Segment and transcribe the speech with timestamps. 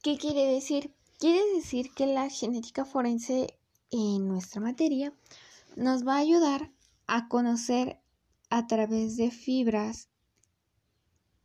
[0.00, 0.94] ¿Qué quiere decir?
[1.18, 3.58] Quiere decir que la genética forense
[3.90, 5.12] en nuestra materia
[5.74, 6.70] nos va a ayudar
[7.08, 8.00] a conocer
[8.48, 10.08] a través de fibras,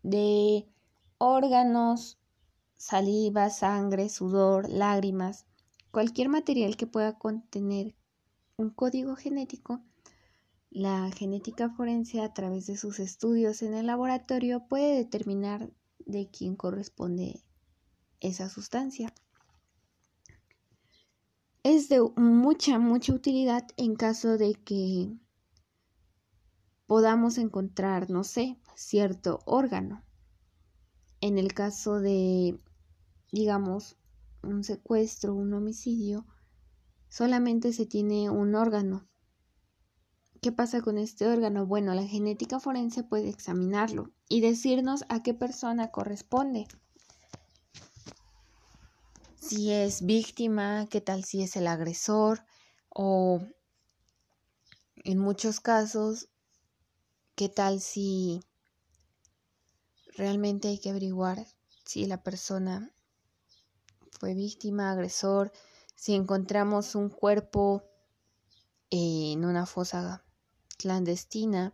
[0.04, 0.68] de
[1.18, 2.20] órganos,
[2.76, 5.48] saliva, sangre, sudor, lágrimas,
[5.90, 7.96] cualquier material que pueda contener
[8.58, 9.82] un código genético,
[10.70, 15.72] la genética forense a través de sus estudios en el laboratorio puede determinar
[16.06, 17.42] de quién corresponde
[18.24, 19.14] esa sustancia.
[21.62, 25.16] Es de mucha, mucha utilidad en caso de que
[26.88, 30.04] podamos encontrar, no sé, cierto órgano.
[31.22, 32.58] En el caso de,
[33.32, 33.98] digamos,
[34.42, 36.26] un secuestro, un homicidio,
[37.08, 39.08] solamente se tiene un órgano.
[40.42, 41.66] ¿Qué pasa con este órgano?
[41.66, 46.68] Bueno, la genética forense puede examinarlo y decirnos a qué persona corresponde.
[49.46, 52.46] Si es víctima, qué tal si es el agresor
[52.88, 53.42] o
[55.04, 56.30] en muchos casos,
[57.36, 58.42] qué tal si
[60.16, 61.46] realmente hay que averiguar
[61.84, 62.94] si la persona
[64.12, 65.52] fue víctima, agresor,
[65.94, 67.84] si encontramos un cuerpo
[68.92, 70.24] en una fosa
[70.78, 71.74] clandestina,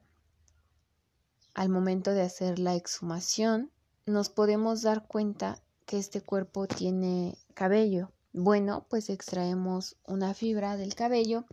[1.54, 3.72] al momento de hacer la exhumación,
[4.08, 8.14] nos podemos dar cuenta que este cuerpo tiene cabello.
[8.32, 11.44] Bueno, pues extraemos una fibra del cabello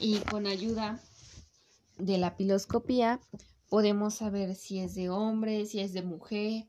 [0.00, 1.00] y con ayuda
[1.96, 3.20] de la piloscopía
[3.68, 6.66] podemos saber si es de hombre, si es de mujer,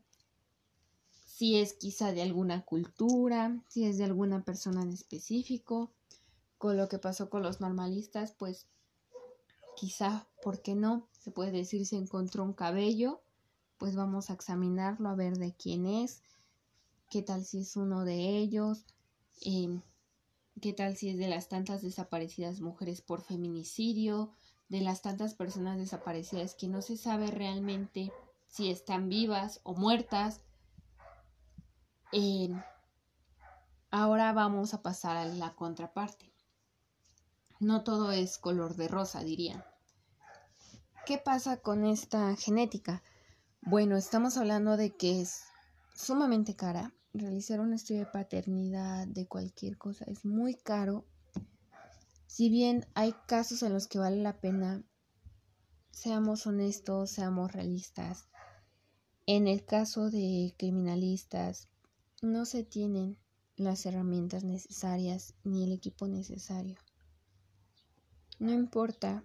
[1.26, 5.90] si es quizá de alguna cultura, si es de alguna persona en específico.
[6.58, 8.68] Con lo que pasó con los normalistas, pues
[9.74, 11.08] quizá, ¿por qué no?
[11.18, 13.20] Se puede decir si encontró un cabello,
[13.78, 16.22] pues vamos a examinarlo a ver de quién es,
[17.12, 18.86] qué tal si es uno de ellos,
[19.42, 19.82] em,
[20.62, 24.32] qué tal si es de las tantas desaparecidas mujeres por feminicidio,
[24.70, 28.10] de las tantas personas desaparecidas que no se sabe realmente
[28.48, 30.40] si están vivas o muertas,
[33.90, 36.32] ahora vamos a pasar a la contraparte.
[37.60, 39.62] No todo es color de rosa, dirían.
[41.04, 43.02] ¿Qué pasa con esta genética?
[43.60, 45.42] Bueno, estamos hablando de que es
[45.94, 46.94] sumamente cara.
[47.14, 51.04] Realizar un estudio de paternidad de cualquier cosa es muy caro.
[52.26, 54.82] Si bien hay casos en los que vale la pena,
[55.90, 58.28] seamos honestos, seamos realistas.
[59.26, 61.68] En el caso de criminalistas,
[62.22, 63.18] no se tienen
[63.56, 66.78] las herramientas necesarias ni el equipo necesario.
[68.38, 69.22] No importa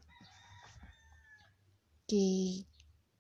[2.06, 2.66] que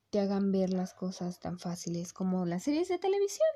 [0.09, 3.47] te hagan ver las cosas tan fáciles como las series de televisión.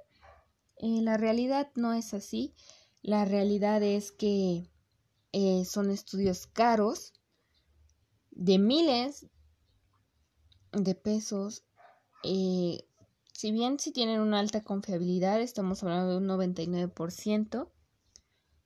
[0.81, 2.53] Eh, la realidad no es así.
[3.01, 4.69] La realidad es que
[5.31, 7.13] eh, son estudios caros
[8.31, 9.27] de miles
[10.73, 11.63] de pesos
[12.23, 12.85] eh,
[13.33, 17.71] si bien si tienen una alta confiabilidad, estamos hablando de un 99%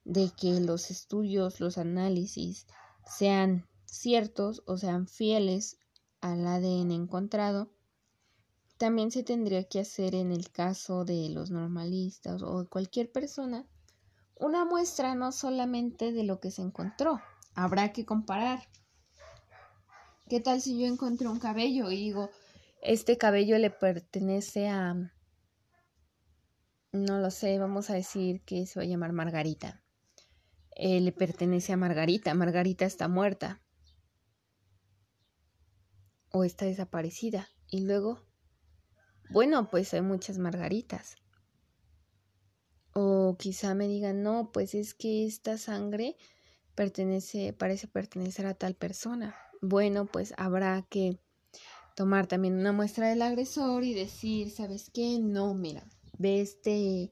[0.03, 2.67] de que los estudios, los análisis
[3.05, 5.79] sean ciertos o sean fieles
[6.19, 7.71] al ADN encontrado,
[8.77, 13.65] también se tendría que hacer en el caso de los normalistas o de cualquier persona
[14.37, 17.21] una muestra no solamente de lo que se encontró,
[17.53, 18.67] habrá que comparar.
[20.27, 22.29] ¿Qué tal si yo encontré un cabello y digo,
[22.81, 24.93] este cabello le pertenece a,
[26.91, 29.83] no lo sé, vamos a decir que se va a llamar Margarita.
[30.75, 32.33] Eh, le pertenece a Margarita.
[32.33, 33.61] Margarita está muerta.
[36.31, 37.47] O está desaparecida.
[37.69, 38.24] Y luego,
[39.29, 41.15] bueno, pues hay muchas Margaritas.
[42.93, 46.15] O quizá me digan, no, pues es que esta sangre
[46.75, 49.35] pertenece, parece pertenecer a tal persona.
[49.61, 51.19] Bueno, pues habrá que
[51.95, 55.19] tomar también una muestra del agresor y decir, ¿sabes qué?
[55.19, 57.11] No, mira, ve este,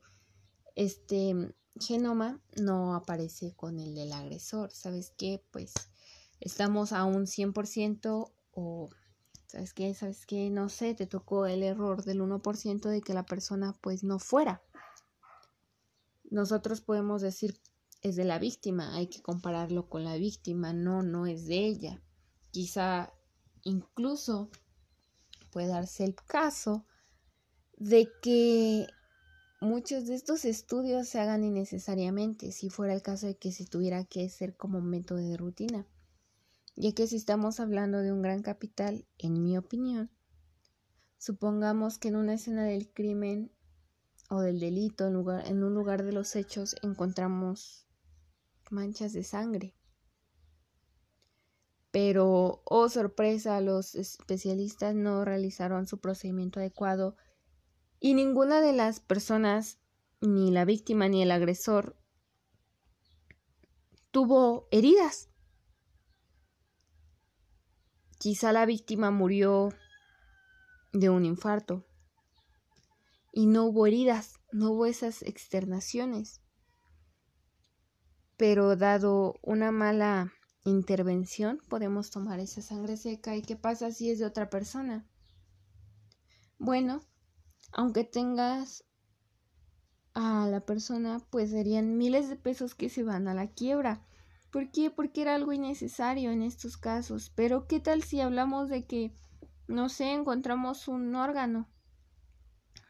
[0.75, 5.43] este genoma no aparece con el del agresor, ¿sabes qué?
[5.51, 5.73] Pues
[6.39, 8.89] estamos a un 100% o,
[9.53, 9.93] ¿sabes qué?
[9.93, 10.49] ¿Sabes qué?
[10.49, 14.63] No sé, te tocó el error del 1% de que la persona pues no fuera.
[16.31, 17.61] Nosotros podemos decir,
[18.01, 22.01] es de la víctima, hay que compararlo con la víctima, no, no es de ella.
[22.49, 23.13] Quizá
[23.61, 24.49] incluso
[25.51, 26.87] puede darse el caso
[27.77, 28.87] de que
[29.61, 34.03] muchos de estos estudios se hagan innecesariamente, si fuera el caso de que se tuviera
[34.03, 35.85] que hacer como método de rutina,
[36.75, 40.11] ya que si estamos hablando de un gran capital, en mi opinión,
[41.17, 43.51] supongamos que en una escena del crimen
[44.29, 47.87] o del delito, en, lugar, en un lugar de los hechos, encontramos
[48.71, 49.75] manchas de sangre.
[51.91, 57.15] Pero, oh sorpresa, los especialistas no realizaron su procedimiento adecuado
[57.99, 59.79] y ninguna de las personas,
[60.19, 61.95] ni la víctima ni el agresor,
[64.11, 65.29] tuvo heridas.
[68.23, 69.73] Quizá la víctima murió
[70.93, 71.85] de un infarto
[73.33, 76.39] y no hubo heridas, no hubo esas externaciones.
[78.37, 80.31] Pero dado una mala
[80.63, 83.35] intervención, podemos tomar esa sangre seca.
[83.35, 85.05] ¿Y qué pasa si es de otra persona?
[86.57, 87.01] Bueno,
[87.73, 88.85] aunque tengas
[90.13, 94.07] a la persona, pues serían miles de pesos que se van a la quiebra.
[94.53, 94.91] ¿Por qué?
[94.91, 97.31] Porque era algo innecesario en estos casos.
[97.35, 99.11] Pero ¿qué tal si hablamos de que,
[99.67, 101.67] no sé, encontramos un órgano?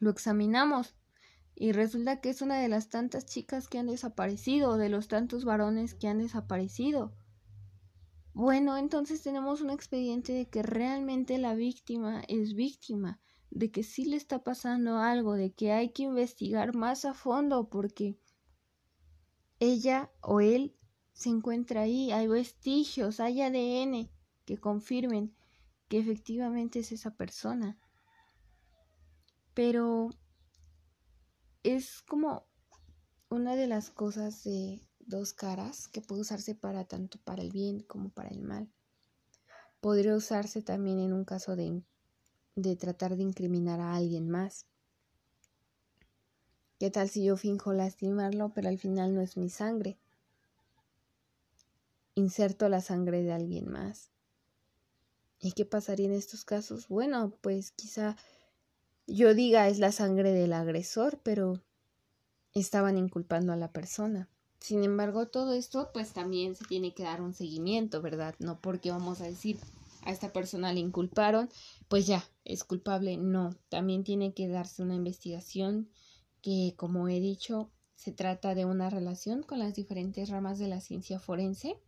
[0.02, 0.94] Lo examinamos
[1.56, 5.46] y resulta que es una de las tantas chicas que han desaparecido, de los tantos
[5.46, 7.16] varones que han desaparecido.
[8.34, 13.22] Bueno, entonces tenemos un expediente de que realmente la víctima es víctima
[13.52, 17.70] de que sí le está pasando algo, de que hay que investigar más a fondo
[17.70, 18.20] porque
[19.62, 20.76] ella o él
[21.14, 24.10] se encuentra ahí, hay vestigios, hay ADN
[24.46, 25.36] que confirmen
[25.88, 27.78] que efectivamente es esa persona.
[29.54, 30.10] Pero
[31.64, 32.46] es como
[33.30, 37.82] una de las cosas de dos caras que puede usarse para tanto para el bien
[37.82, 38.72] como para el mal.
[39.80, 41.84] Podría usarse también en un caso de
[42.56, 44.68] de tratar de incriminar a alguien más.
[46.80, 49.98] ¿Qué tal si yo finjo lastimarlo, pero al final no es mi sangre?
[52.16, 54.12] Inserto la sangre de alguien más.
[55.40, 56.88] ¿Y qué pasaría en estos casos?
[56.88, 58.16] Bueno, pues quizá
[59.08, 61.62] yo diga es la sangre del agresor, pero
[62.54, 64.30] estaban inculpando a la persona.
[64.60, 68.36] Sin embargo, todo esto pues también se tiene que dar un seguimiento, ¿verdad?
[68.40, 69.58] No porque vamos a decir
[70.06, 71.50] a esta persona le inculparon,
[71.88, 73.18] pues ya, es culpable.
[73.18, 75.90] No, también tiene que darse una investigación
[76.42, 80.82] que, como he dicho, se trata de una relación con las diferentes ramas de la
[80.82, 81.80] ciencia forense,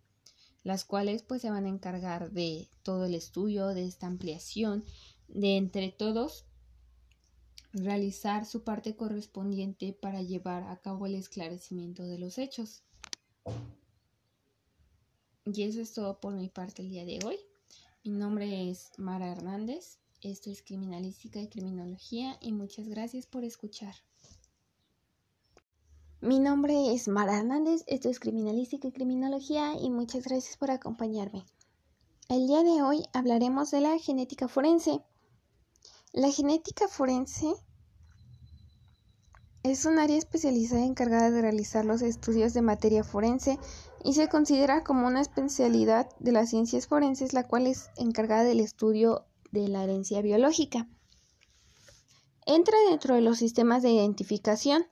[0.66, 4.84] las cuales pues se van a encargar de todo el estudio, de esta ampliación,
[5.28, 6.46] de entre todos
[7.72, 12.82] realizar su parte correspondiente para llevar a cabo el esclarecimiento de los hechos.
[15.46, 17.38] Y eso es todo por mi parte el día de hoy.
[18.04, 23.94] Mi nombre es Mara Hernández, esto es Criminalística y Criminología y muchas gracias por escuchar.
[26.22, 31.46] Mi nombre es Mara Hernández, esto es Criminalística y Criminología y muchas gracias por acompañarme.
[32.30, 35.02] El día de hoy hablaremos de la genética forense.
[36.14, 37.54] La genética forense
[39.64, 43.60] es un área especializada encargada de realizar los estudios de materia forense
[44.04, 48.62] y se considera como una especialidad de las ciencias forenses, la cual es encargada del
[48.62, 50.88] estudio de la herencia biológica.
[52.46, 54.86] Entra dentro de los sistemas de identificación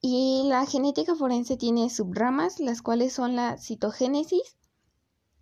[0.00, 4.56] y la genética forense tiene subramas, las cuales son la citogénesis,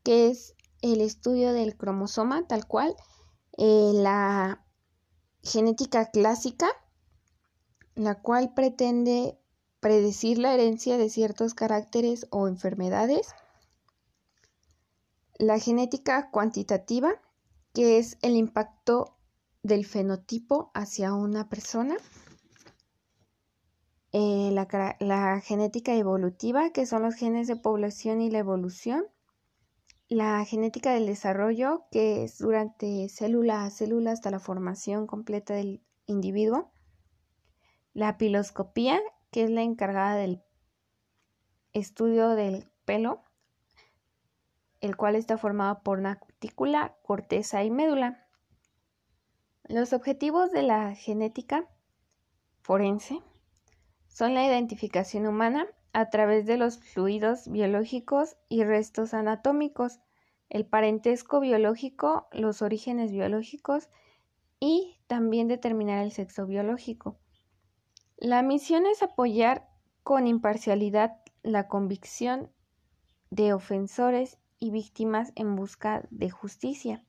[0.03, 2.95] que es el estudio del cromosoma tal cual,
[3.59, 4.65] eh, la
[5.43, 6.69] genética clásica,
[7.95, 9.39] la cual pretende
[9.81, 13.29] predecir la herencia de ciertos caracteres o enfermedades.
[15.39, 17.21] La genética cuantitativa,
[17.73, 19.17] que es el impacto
[19.63, 21.97] del fenotipo hacia una persona.
[24.19, 29.05] Eh, la, la, genética evolutiva, que son los genes de población y la evolución.
[30.09, 35.83] La genética del desarrollo, que es durante célula a célula hasta la formación completa del
[36.07, 36.71] individuo
[37.97, 40.43] la piloscopía, que es la encargada del
[41.73, 43.23] estudio del pelo,
[44.83, 48.27] el cual está formado por una cutícula, corteza y médula.
[49.65, 51.69] Los objetivos de la genética
[52.61, 53.23] forense
[54.17, 60.01] son la identificación humana a través de los fluidos biológicos y restos anatómicos,
[60.49, 63.91] el parentesco biológico, los orígenes biológicos
[64.59, 67.19] y también determinar el sexo biológico.
[68.17, 69.69] La misión es apoyar
[70.03, 72.51] con imparcialidad la convicción
[73.29, 77.05] de ofensores y víctimas en busca de justicia.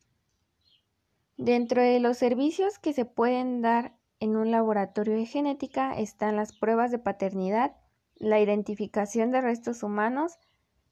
[1.37, 6.53] Dentro de los servicios que se pueden dar en un laboratorio de genética están las
[6.53, 7.75] pruebas de paternidad,
[8.15, 10.39] la identificación de restos humanos,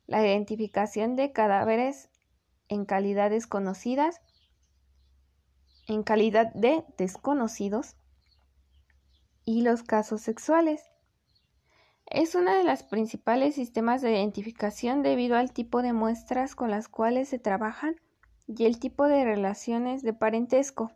[0.07, 2.09] la identificación de cadáveres
[2.67, 4.21] en calidad desconocidas,
[5.87, 7.95] en calidad de desconocidos,
[9.45, 10.83] y los casos sexuales.
[12.07, 16.87] Es uno de los principales sistemas de identificación debido al tipo de muestras con las
[16.87, 17.95] cuales se trabajan
[18.47, 20.91] y el tipo de relaciones de parentesco.